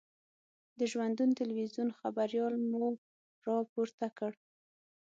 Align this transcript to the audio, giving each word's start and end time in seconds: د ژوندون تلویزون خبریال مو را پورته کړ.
د 0.79 0.79
ژوندون 0.91 1.29
تلویزون 1.41 1.89
خبریال 1.99 2.53
مو 2.69 2.77
را 3.45 3.57
پورته 3.71 4.07
کړ. 4.17 4.31